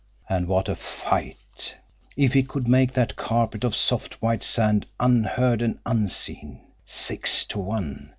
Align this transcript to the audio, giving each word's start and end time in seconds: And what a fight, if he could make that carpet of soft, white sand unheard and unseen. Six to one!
And 0.27 0.47
what 0.47 0.67
a 0.67 0.75
fight, 0.75 1.75
if 2.17 2.33
he 2.33 2.41
could 2.41 2.67
make 2.67 2.91
that 2.93 3.15
carpet 3.15 3.63
of 3.63 3.75
soft, 3.75 4.19
white 4.19 4.41
sand 4.41 4.87
unheard 4.99 5.61
and 5.61 5.77
unseen. 5.85 6.59
Six 6.87 7.45
to 7.45 7.59
one! 7.59 8.09